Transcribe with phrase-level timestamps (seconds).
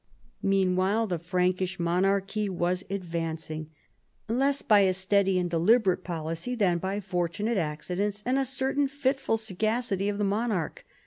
[0.41, 3.69] Meanwhile the Frankish monarchy was advancing,
[4.27, 9.37] less by a steady and deliberate policy than by fortunate accidents and a certain fitful
[9.37, 10.85] sagacity of the monarch.